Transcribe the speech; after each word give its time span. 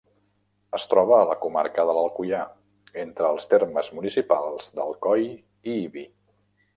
Es 0.75 0.85
troba 0.93 1.17
a 1.17 1.27
la 1.31 1.35
comarca 1.43 1.83
de 1.89 1.93
l'Alcoià, 1.97 2.39
entre 3.05 3.29
els 3.35 3.47
termes 3.53 3.93
municipals 3.99 4.73
d'Alcoi 4.81 5.25
i 5.31 5.77
Ibi. 5.83 6.07